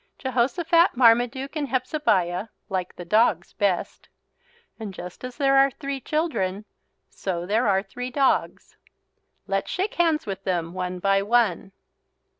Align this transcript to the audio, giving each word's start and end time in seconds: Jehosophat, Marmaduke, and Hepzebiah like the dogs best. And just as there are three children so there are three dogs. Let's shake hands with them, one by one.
Jehosophat, 0.17 0.95
Marmaduke, 0.97 1.55
and 1.55 1.67
Hepzebiah 1.67 2.47
like 2.69 2.95
the 2.95 3.05
dogs 3.05 3.53
best. 3.53 4.09
And 4.79 4.95
just 4.95 5.23
as 5.23 5.37
there 5.37 5.55
are 5.59 5.69
three 5.69 6.01
children 6.01 6.65
so 7.11 7.45
there 7.45 7.67
are 7.67 7.83
three 7.83 8.09
dogs. 8.09 8.77
Let's 9.45 9.69
shake 9.69 9.93
hands 9.93 10.25
with 10.25 10.43
them, 10.43 10.73
one 10.73 10.97
by 10.97 11.21
one. 11.21 11.71